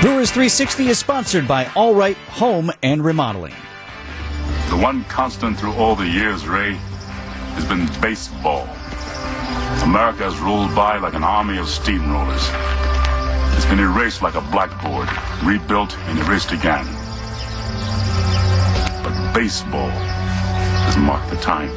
Brewers 0.00 0.30
360 0.30 0.88
is 0.88 0.98
sponsored 0.98 1.46
by 1.46 1.70
All 1.76 1.94
Right 1.94 2.16
Home 2.16 2.72
and 2.82 3.04
Remodeling. 3.04 3.52
The 4.70 4.78
one 4.78 5.04
constant 5.04 5.58
through 5.58 5.74
all 5.74 5.94
the 5.94 6.08
years, 6.08 6.48
Ray, 6.48 6.72
has 6.72 7.66
been 7.66 7.86
baseball. 8.00 8.62
America 9.84 10.22
has 10.22 10.38
rolled 10.38 10.74
by 10.74 10.96
like 10.96 11.12
an 11.12 11.22
army 11.22 11.58
of 11.58 11.66
steamrollers. 11.66 12.40
It's 13.58 13.66
been 13.66 13.78
erased 13.78 14.22
like 14.22 14.36
a 14.36 14.40
blackboard, 14.40 15.06
rebuilt 15.44 15.94
and 15.94 16.18
erased 16.20 16.52
again. 16.52 16.86
But 19.04 19.34
baseball 19.34 19.90
has 19.90 20.96
marked 20.96 21.28
the 21.28 21.36
time. 21.42 21.68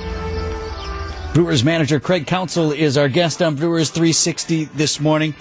Brewers 1.34 1.66
manager 1.66 2.00
Craig 2.00 2.26
Counsell 2.26 2.72
is 2.72 2.96
our 2.96 3.10
guest 3.10 3.42
on 3.42 3.56
Brewers 3.58 3.90
360 3.90 4.64
this 4.76 5.02
morning. 5.02 5.36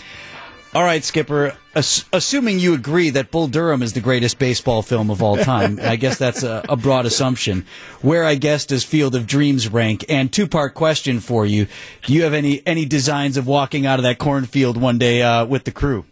All 0.74 0.82
right, 0.82 1.04
Skipper. 1.04 1.54
Ass- 1.74 2.06
assuming 2.14 2.58
you 2.58 2.72
agree 2.72 3.10
that 3.10 3.30
Bull 3.30 3.46
Durham 3.46 3.82
is 3.82 3.92
the 3.92 4.00
greatest 4.00 4.38
baseball 4.38 4.80
film 4.80 5.10
of 5.10 5.22
all 5.22 5.36
time, 5.36 5.78
I 5.82 5.96
guess 5.96 6.16
that's 6.16 6.42
a, 6.42 6.64
a 6.66 6.76
broad 6.76 7.04
assumption. 7.04 7.66
Where 8.00 8.24
I 8.24 8.36
guess 8.36 8.64
does 8.64 8.82
Field 8.82 9.14
of 9.14 9.26
Dreams 9.26 9.68
rank? 9.68 10.06
And 10.08 10.32
two 10.32 10.46
part 10.46 10.72
question 10.72 11.20
for 11.20 11.45
you: 11.45 11.66
Do 12.04 12.14
you 12.14 12.22
have 12.22 12.32
any 12.32 12.66
any 12.66 12.86
designs 12.86 13.36
of 13.36 13.46
walking 13.46 13.84
out 13.84 13.98
of 13.98 14.04
that 14.04 14.18
cornfield 14.18 14.80
one 14.80 14.96
day 14.96 15.20
uh, 15.20 15.45
with 15.45 15.64
the 15.64 15.72
crew? 15.72 16.06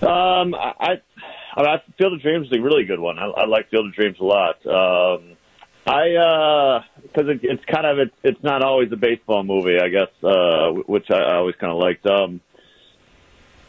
Um, 0.00 0.54
I, 0.54 0.72
I, 0.80 1.00
I 1.56 1.82
Field 1.98 2.14
of 2.14 2.22
Dreams 2.22 2.46
is 2.46 2.58
a 2.58 2.60
really 2.60 2.84
good 2.84 3.00
one. 3.00 3.18
I, 3.18 3.26
I 3.26 3.46
like 3.46 3.68
Field 3.68 3.86
of 3.86 3.92
Dreams 3.92 4.16
a 4.18 4.24
lot. 4.24 4.66
Um, 4.66 5.36
I 5.86 6.84
because 7.14 7.30
it, 7.30 7.40
it's 7.42 7.64
kind 7.66 7.86
of 7.86 7.98
it's 7.98 8.14
it's 8.22 8.42
not 8.42 8.62
always 8.62 8.90
a 8.92 8.96
baseball 8.96 9.44
movie, 9.44 9.78
I 9.78 9.88
guess, 9.88 10.08
uh, 10.22 10.70
which 10.86 11.10
I, 11.10 11.18
I 11.18 11.34
always 11.36 11.54
kind 11.56 11.72
of 11.72 11.78
liked. 11.78 12.06
Um, 12.06 12.40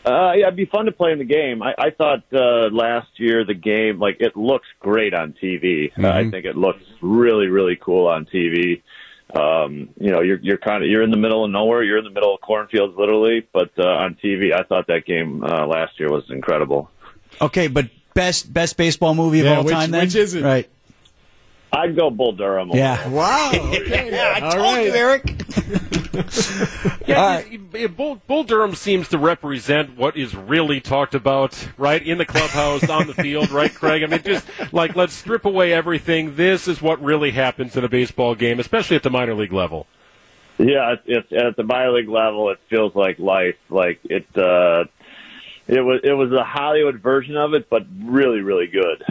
uh, 0.06 0.34
yeah, 0.34 0.46
it'd 0.48 0.56
be 0.56 0.66
fun 0.66 0.86
to 0.86 0.92
play 0.92 1.12
in 1.12 1.18
the 1.18 1.26
game. 1.26 1.64
I, 1.64 1.74
I 1.80 1.90
thought 1.90 2.24
uh, 2.32 2.70
last 2.72 3.08
year 3.18 3.44
the 3.44 3.56
game 3.56 4.00
like 4.00 4.18
it 4.20 4.36
looks 4.38 4.68
great 4.80 5.14
on 5.14 5.34
TV. 5.42 5.92
Mm-hmm. 5.92 6.06
Uh, 6.06 6.10
I 6.10 6.30
think 6.30 6.46
it 6.46 6.56
looks 6.56 6.84
really 7.02 7.48
really 7.48 7.76
cool 7.76 8.08
on 8.08 8.26
TV. 8.26 8.82
Um, 9.36 9.90
you 10.00 10.12
know, 10.12 10.22
you're 10.22 10.40
you're 10.40 10.58
kind 10.59 10.84
of 10.84 10.90
you're 10.90 11.02
in 11.02 11.09
the 11.12 11.18
middle 11.18 11.44
of 11.44 11.52
nowhere. 11.52 11.84
You're 11.84 11.98
in 11.98 12.04
the 12.04 12.12
middle 12.12 12.34
of 12.36 12.42
cornfields, 12.42 12.96
literally. 12.98 13.48
But 13.52 13.72
uh, 13.78 13.84
on 13.88 14.16
TV, 14.24 14.54
I 14.54 14.64
thought 14.64 14.88
that 14.88 15.06
game 15.06 15.44
uh, 15.44 15.66
last 15.66 16.00
year 16.00 16.09
was 16.12 16.24
incredible. 16.30 16.90
Okay, 17.42 17.68
but 17.68 17.90
best 18.14 18.54
best 18.54 18.78
baseball 18.78 19.16
movie 19.16 19.40
of 19.40 19.46
Yeah, 19.46 19.58
all 19.58 19.64
which- 19.64 19.74
time. 19.74 19.92
Then 19.92 20.02
which 20.02 20.16
is 20.16 20.36
it? 20.36 20.44
Right. 20.44 20.70
I'd 21.76 21.95
go 21.95 22.09
Bull 22.09 22.31
Durham. 22.34 22.72
Yeah. 22.73 23.08
Wow. 23.09 23.52
Okay. 23.56 24.09
Yeah, 24.12 24.34
I 24.36 24.40
All 24.40 24.52
told 24.52 24.64
right. 24.64 24.86
you, 24.86 24.94
Eric. 24.94 25.36
Yeah, 27.08 27.18
All 27.22 27.28
right. 27.36 27.45
it- 27.54 27.62
it- 27.76 27.98
Bull, 27.98 28.20
Bull 28.26 28.44
Durham 28.44 28.73
seems 28.73 29.09
to 29.09 29.18
represent 29.18 29.96
what 29.98 30.18
is 30.18 30.34
really 30.36 30.80
talked 30.81 31.14
about, 31.14 31.68
right, 31.78 32.02
in 32.02 32.18
the 32.18 32.26
clubhouse, 32.26 32.90
on 32.90 33.06
the 33.08 33.14
field, 33.22 33.52
right, 33.52 33.73
Craig? 33.73 34.02
I 34.02 34.08
mean, 34.08 34.23
just 34.23 34.48
like 34.73 34.96
let's 34.96 35.14
strip 35.14 35.46
away 35.46 35.72
everything. 35.73 36.36
This 36.36 36.68
is 36.68 36.81
what 36.81 37.02
really 37.03 37.31
happens 37.31 37.76
in 37.78 37.84
a 37.84 37.90
baseball 37.90 38.34
game, 38.34 38.59
especially 38.59 38.96
at 38.96 39.03
the 39.03 39.09
minor 39.12 39.36
league 39.36 39.53
level. 39.53 39.86
Yeah, 40.58 40.94
it's, 40.94 41.03
it's 41.06 41.34
at 41.34 41.56
the 41.58 41.64
minor 41.64 41.92
league 41.92 42.09
level. 42.09 42.50
It 42.50 42.59
feels 42.70 42.96
like 42.96 43.20
life. 43.20 43.58
Like 43.70 44.00
it, 44.06 44.26
uh, 44.38 44.86
it 45.68 45.81
was 45.81 46.00
it 46.03 46.14
was 46.14 46.31
a 46.31 46.44
Hollywood 46.44 47.02
version 47.02 47.36
of 47.38 47.53
it, 47.53 47.70
but 47.70 47.84
really, 48.03 48.40
really 48.40 48.68
good. 48.68 49.03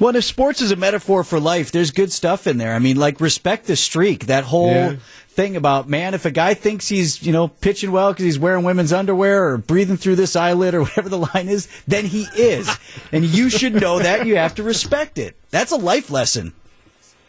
Well, 0.00 0.16
if 0.16 0.24
sports 0.24 0.60
is 0.62 0.72
a 0.72 0.76
metaphor 0.76 1.22
for 1.22 1.38
life, 1.38 1.70
there's 1.70 1.90
good 1.92 2.10
stuff 2.10 2.46
in 2.46 2.56
there. 2.58 2.74
I 2.74 2.78
mean, 2.80 2.96
like 2.96 3.20
respect 3.20 3.66
the 3.66 3.76
streak. 3.76 4.26
That 4.26 4.44
whole 4.44 4.70
Yeah. 4.72 4.96
thing 5.28 5.56
about 5.56 5.88
man, 5.88 6.14
if 6.14 6.24
a 6.24 6.30
guy 6.30 6.54
thinks 6.54 6.88
he's 6.88 7.22
you 7.22 7.32
know 7.32 7.48
pitching 7.48 7.92
well 7.92 8.12
because 8.12 8.24
he's 8.24 8.38
wearing 8.38 8.64
women's 8.64 8.92
underwear 8.92 9.50
or 9.50 9.58
breathing 9.58 9.96
through 9.98 10.16
this 10.16 10.34
eyelid 10.34 10.74
or 10.74 10.80
whatever 10.84 11.08
the 11.10 11.18
line 11.18 11.48
is, 11.48 11.68
then 11.86 12.06
he 12.06 12.26
is, 12.34 12.68
and 13.12 13.24
you 13.24 13.50
should 13.50 13.74
know 13.74 13.98
that. 13.98 14.26
You 14.26 14.36
have 14.36 14.54
to 14.56 14.62
respect 14.62 15.18
it. 15.18 15.36
That's 15.50 15.70
a 15.72 15.76
life 15.76 16.10
lesson. 16.10 16.54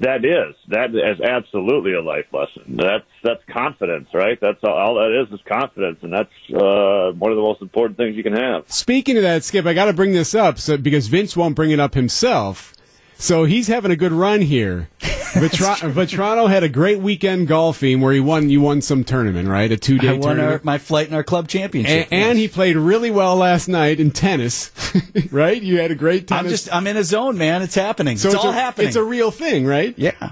That 0.01 0.25
is 0.25 0.55
that 0.69 0.95
is 0.95 1.21
absolutely 1.21 1.93
a 1.93 2.01
life 2.01 2.25
lesson. 2.33 2.75
That's 2.75 3.05
that's 3.23 3.43
confidence, 3.47 4.09
right? 4.15 4.35
That's 4.41 4.57
all, 4.63 4.73
all 4.73 4.95
that 4.95 5.21
is 5.21 5.31
is 5.31 5.45
confidence, 5.45 5.99
and 6.01 6.11
that's 6.11 6.33
uh, 6.49 7.11
one 7.11 7.31
of 7.31 7.37
the 7.37 7.43
most 7.43 7.61
important 7.61 7.97
things 7.97 8.15
you 8.15 8.23
can 8.23 8.35
have. 8.35 8.63
Speaking 8.71 9.15
of 9.17 9.23
that, 9.23 9.43
Skip, 9.43 9.67
I 9.67 9.75
got 9.75 9.85
to 9.85 9.93
bring 9.93 10.13
this 10.13 10.33
up 10.33 10.57
so, 10.57 10.75
because 10.77 11.07
Vince 11.07 11.37
won't 11.37 11.55
bring 11.55 11.69
it 11.69 11.79
up 11.79 11.93
himself. 11.93 12.73
So 13.17 13.43
he's 13.43 13.67
having 13.67 13.91
a 13.91 13.95
good 13.95 14.11
run 14.11 14.41
here. 14.41 14.89
Vitra- 15.33 15.91
Vitrano 15.93 16.49
had 16.49 16.63
a 16.63 16.69
great 16.69 16.99
weekend 16.99 17.47
golfing 17.47 18.01
where 18.01 18.13
he 18.13 18.19
won. 18.19 18.49
You 18.49 18.61
won 18.61 18.81
some 18.81 19.03
tournament, 19.03 19.47
right? 19.47 19.71
A 19.71 19.77
two 19.77 19.97
day 19.97 20.09
I 20.09 20.13
won 20.13 20.21
our, 20.31 20.35
tournament. 20.35 20.63
my 20.65 20.77
flight 20.77 21.07
in 21.07 21.13
our 21.13 21.23
club 21.23 21.47
championship. 21.47 22.07
and, 22.11 22.23
and 22.29 22.37
he 22.37 22.47
played 22.47 22.75
really 22.75 23.11
well 23.11 23.35
last 23.35 23.67
night 23.67 23.99
in 23.99 24.11
tennis, 24.11 24.71
right? 25.31 25.61
You 25.61 25.79
had 25.79 25.91
a 25.91 25.95
great 25.95 26.27
tennis. 26.27 26.43
I'm 26.43 26.49
just 26.49 26.73
I'm 26.73 26.87
in 26.87 26.97
a 26.97 27.03
zone, 27.03 27.37
man. 27.37 27.61
It's 27.61 27.75
happening. 27.75 28.17
so 28.17 28.27
it's, 28.29 28.35
it's 28.35 28.43
all 28.45 28.51
a, 28.51 28.53
happening. 28.53 28.87
It's 28.87 28.97
a 28.97 29.03
real 29.03 29.31
thing, 29.31 29.65
right? 29.65 29.93
yeah. 29.97 30.31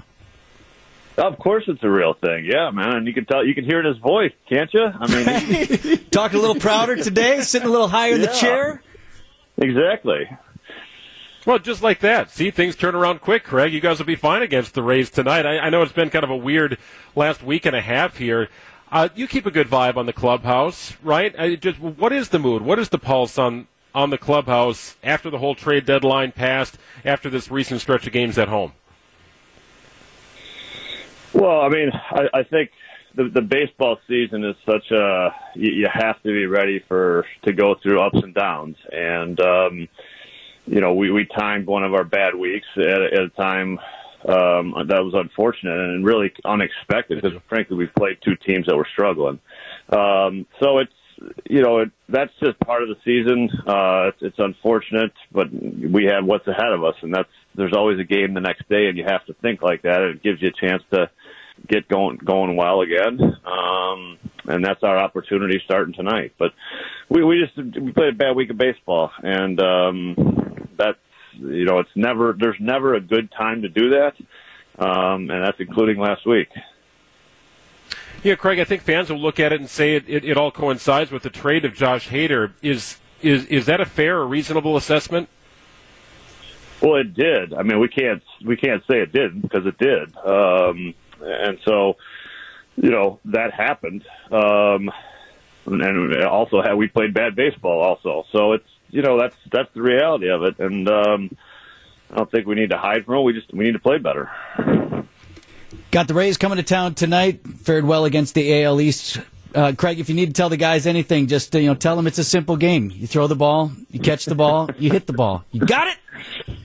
Of 1.16 1.38
course, 1.38 1.64
it's 1.66 1.82
a 1.82 1.90
real 1.90 2.14
thing. 2.14 2.46
Yeah, 2.46 2.70
man, 2.70 2.96
and 2.96 3.06
you 3.06 3.12
can 3.12 3.26
tell 3.26 3.44
you 3.44 3.54
can 3.54 3.64
hear 3.64 3.80
it 3.80 3.86
in 3.86 3.92
his 3.92 4.02
voice, 4.02 4.32
can't 4.48 4.72
you? 4.72 4.84
I 4.86 5.06
mean, 5.06 5.78
he- 5.78 5.96
Talking 6.10 6.38
a 6.38 6.40
little 6.40 6.56
prouder 6.60 6.96
today, 6.96 7.42
sitting 7.42 7.68
a 7.68 7.70
little 7.70 7.88
higher 7.88 8.14
in 8.14 8.22
the 8.22 8.26
chair. 8.40 8.82
exactly. 9.58 10.28
Well, 11.50 11.58
just 11.58 11.82
like 11.82 11.98
that. 11.98 12.30
See, 12.30 12.52
things 12.52 12.76
turn 12.76 12.94
around 12.94 13.22
quick, 13.22 13.42
Craig. 13.42 13.72
You 13.72 13.80
guys 13.80 13.98
will 13.98 14.06
be 14.06 14.14
fine 14.14 14.40
against 14.40 14.74
the 14.74 14.84
Rays 14.84 15.10
tonight. 15.10 15.44
I, 15.46 15.58
I 15.58 15.68
know 15.68 15.82
it's 15.82 15.90
been 15.90 16.08
kind 16.08 16.22
of 16.22 16.30
a 16.30 16.36
weird 16.36 16.78
last 17.16 17.42
week 17.42 17.66
and 17.66 17.74
a 17.74 17.80
half 17.80 18.18
here. 18.18 18.48
Uh, 18.92 19.08
you 19.16 19.26
keep 19.26 19.46
a 19.46 19.50
good 19.50 19.66
vibe 19.66 19.96
on 19.96 20.06
the 20.06 20.12
clubhouse, 20.12 20.96
right? 21.02 21.34
I 21.36 21.56
just 21.56 21.80
what 21.80 22.12
is 22.12 22.28
the 22.28 22.38
mood? 22.38 22.62
What 22.62 22.78
is 22.78 22.90
the 22.90 23.00
pulse 23.00 23.36
on 23.36 23.66
on 23.92 24.10
the 24.10 24.16
clubhouse 24.16 24.96
after 25.02 25.28
the 25.28 25.38
whole 25.38 25.56
trade 25.56 25.86
deadline 25.86 26.30
passed? 26.30 26.78
After 27.04 27.28
this 27.28 27.50
recent 27.50 27.80
stretch 27.80 28.06
of 28.06 28.12
games 28.12 28.38
at 28.38 28.46
home? 28.46 28.74
Well, 31.32 31.62
I 31.62 31.68
mean, 31.68 31.90
I, 31.92 32.28
I 32.32 32.42
think 32.44 32.70
the, 33.16 33.28
the 33.28 33.42
baseball 33.42 33.98
season 34.06 34.44
is 34.44 34.54
such 34.64 34.88
a 34.92 35.34
you, 35.56 35.72
you 35.72 35.88
have 35.92 36.22
to 36.22 36.28
be 36.28 36.46
ready 36.46 36.78
for 36.86 37.26
to 37.42 37.52
go 37.52 37.74
through 37.82 38.00
ups 38.00 38.20
and 38.22 38.34
downs, 38.34 38.76
and 38.92 39.40
um, 39.40 39.88
you 40.66 40.80
know 40.80 40.94
we 40.94 41.10
we 41.10 41.24
timed 41.24 41.66
one 41.66 41.84
of 41.84 41.94
our 41.94 42.04
bad 42.04 42.34
weeks 42.34 42.66
at, 42.76 42.82
a- 43.02 43.12
at 43.14 43.20
a 43.22 43.28
time 43.30 43.78
um, 44.28 44.74
that 44.88 45.02
was 45.02 45.14
unfortunate 45.14 45.78
and 45.78 46.04
really 46.04 46.32
unexpected 46.44 47.20
because 47.22 47.38
frankly 47.48 47.76
we've 47.76 47.94
played 47.94 48.18
two 48.22 48.36
teams 48.36 48.66
that 48.66 48.76
were 48.76 48.88
struggling. 48.92 49.40
Um, 49.88 50.46
so 50.60 50.78
it's 50.78 50.92
you 51.48 51.62
know 51.62 51.78
it, 51.78 51.90
that's 52.08 52.32
just 52.42 52.58
part 52.60 52.82
of 52.82 52.88
the 52.88 52.96
season. 53.04 53.48
Uh, 53.66 54.08
it's, 54.08 54.18
it's 54.22 54.38
unfortunate, 54.38 55.12
but 55.32 55.48
we 55.52 56.04
have 56.06 56.24
what's 56.24 56.46
ahead 56.46 56.72
of 56.72 56.84
us, 56.84 56.94
and 57.02 57.14
that's 57.14 57.28
there's 57.54 57.72
always 57.74 57.98
a 57.98 58.04
game 58.04 58.34
the 58.34 58.40
next 58.40 58.68
day, 58.68 58.86
and 58.86 58.96
you 58.96 59.04
have 59.04 59.24
to 59.26 59.34
think 59.34 59.62
like 59.62 59.82
that. 59.82 60.02
It 60.02 60.22
gives 60.22 60.40
you 60.40 60.48
a 60.48 60.66
chance 60.66 60.82
to 60.92 61.10
get 61.68 61.88
going 61.88 62.16
going 62.18 62.56
well 62.56 62.80
again. 62.80 63.18
Um, 63.44 64.18
and 64.46 64.64
that's 64.64 64.82
our 64.82 64.96
opportunity 64.96 65.60
starting 65.64 65.94
tonight. 65.94 66.32
But 66.38 66.52
we 67.08 67.22
we 67.24 67.44
just 67.44 67.56
we 67.78 67.92
played 67.92 68.14
a 68.14 68.16
bad 68.16 68.34
week 68.36 68.50
of 68.50 68.56
baseball, 68.58 69.10
and 69.22 69.60
um, 69.60 70.49
you 71.40 71.64
know 71.64 71.78
it's 71.78 71.90
never 71.94 72.34
there's 72.38 72.60
never 72.60 72.94
a 72.94 73.00
good 73.00 73.30
time 73.32 73.62
to 73.62 73.68
do 73.68 73.90
that, 73.90 74.14
um, 74.78 75.30
and 75.30 75.44
that's 75.44 75.58
including 75.60 75.98
last 75.98 76.26
week. 76.26 76.48
Yeah, 78.22 78.34
Craig. 78.34 78.58
I 78.58 78.64
think 78.64 78.82
fans 78.82 79.10
will 79.10 79.18
look 79.18 79.40
at 79.40 79.52
it 79.52 79.60
and 79.60 79.68
say 79.68 79.96
it, 79.96 80.04
it, 80.06 80.24
it 80.24 80.36
all 80.36 80.50
coincides 80.50 81.10
with 81.10 81.22
the 81.22 81.30
trade 81.30 81.64
of 81.64 81.74
Josh 81.74 82.08
Hader. 82.08 82.52
Is 82.62 82.98
is 83.22 83.46
is 83.46 83.66
that 83.66 83.80
a 83.80 83.86
fair 83.86 84.18
or 84.18 84.26
reasonable 84.26 84.76
assessment? 84.76 85.28
Well, 86.82 86.96
it 86.96 87.14
did. 87.14 87.54
I 87.54 87.62
mean, 87.62 87.78
we 87.80 87.88
can't 87.88 88.22
we 88.44 88.56
can't 88.56 88.82
say 88.86 89.00
it 89.00 89.12
didn't 89.12 89.40
because 89.40 89.66
it 89.66 89.78
did. 89.78 90.16
Um, 90.16 90.94
and 91.22 91.58
so, 91.64 91.96
you 92.76 92.90
know, 92.90 93.20
that 93.26 93.52
happened. 93.52 94.04
Um, 94.30 94.90
and 95.66 96.22
also, 96.24 96.62
had 96.62 96.74
we 96.74 96.88
played 96.88 97.12
bad 97.12 97.36
baseball, 97.36 97.80
also. 97.80 98.24
So 98.32 98.52
it's 98.52 98.68
you 98.90 99.02
know 99.02 99.18
that's 99.18 99.36
that's 99.50 99.72
the 99.74 99.82
reality 99.82 100.28
of 100.30 100.42
it. 100.42 100.58
And 100.58 100.88
um, 100.88 101.36
I 102.10 102.16
don't 102.16 102.30
think 102.30 102.46
we 102.46 102.54
need 102.54 102.70
to 102.70 102.78
hide 102.78 103.04
from 103.04 103.16
it. 103.16 103.22
We 103.22 103.32
just 103.32 103.52
we 103.52 103.64
need 103.64 103.72
to 103.72 103.78
play 103.78 103.98
better. 103.98 104.30
Got 105.90 106.08
the 106.08 106.14
Rays 106.14 106.36
coming 106.36 106.56
to 106.56 106.62
town 106.62 106.94
tonight. 106.94 107.40
Fared 107.46 107.84
well 107.84 108.04
against 108.04 108.34
the 108.34 108.62
AL 108.64 108.80
East. 108.80 109.18
Uh, 109.52 109.72
Craig, 109.76 109.98
if 109.98 110.08
you 110.08 110.14
need 110.14 110.26
to 110.26 110.32
tell 110.32 110.48
the 110.48 110.56
guys 110.56 110.86
anything, 110.86 111.26
just 111.26 111.54
uh, 111.56 111.58
you 111.58 111.66
know, 111.66 111.74
tell 111.74 111.96
them 111.96 112.06
it's 112.06 112.18
a 112.18 112.24
simple 112.24 112.56
game. 112.56 112.92
You 112.94 113.08
throw 113.08 113.26
the 113.26 113.34
ball, 113.34 113.72
you 113.90 113.98
catch 113.98 114.24
the 114.24 114.36
ball, 114.36 114.70
you 114.78 114.92
hit 114.92 115.06
the 115.08 115.12
ball. 115.12 115.44
You 115.50 115.60
got 115.66 115.88
it. 115.88 115.96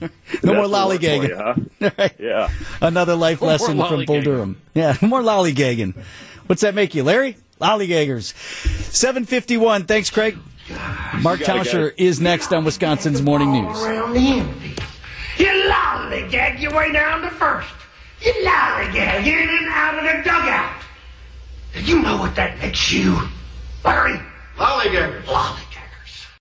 no 0.00 0.08
That's 0.08 0.44
more 0.44 0.54
the 0.54 0.60
word 0.60 0.68
for 0.68 0.68
lollygagging. 0.68 1.28
you, 1.28 1.36
huh? 1.36 1.90
Right. 1.98 2.14
Yeah. 2.20 2.48
Another 2.80 3.16
life 3.16 3.40
No 3.40 3.48
lesson 3.48 3.76
from 3.78 4.04
Bull. 4.04 4.22
Durham. 4.22 4.60
Yeah, 4.74 4.96
more 5.02 5.20
lollygagging. 5.22 5.96
What's 6.46 6.62
that 6.62 6.74
make 6.76 6.94
you, 6.94 7.02
Larry? 7.02 7.36
Lollygaggers. 7.60 8.34
Seven 8.92 9.24
fifty-one. 9.24 9.86
Thanks, 9.86 10.10
Craig. 10.10 10.38
Mark 11.20 11.40
You 11.40 11.46
Tauscher 11.46 11.94
is 11.96 12.20
next 12.20 12.52
on 12.52 12.64
Wisconsin's 12.64 13.22
Morning 13.22 13.52
News. 13.52 13.82
Around 13.82 14.14
the 14.14 14.20
infield. 14.20 14.82
You 15.38 15.70
lollygag 15.70 16.60
your 16.60 16.74
way 16.74 16.92
down 16.92 17.22
to 17.22 17.30
first. 17.30 17.68
You 18.20 18.32
lollygag 18.32 19.26
in 19.26 19.48
and 19.48 19.68
out 19.68 19.98
of 19.98 20.04
the 20.04 20.28
dugout. 20.28 20.82
You 21.74 22.02
know 22.02 22.16
what 22.16 22.34
that 22.36 22.58
makes 22.58 22.90
you? 22.90 23.18
Larry? 23.84 24.18
Lollygaggers. 24.56 25.22
Lollygag. 25.24 25.85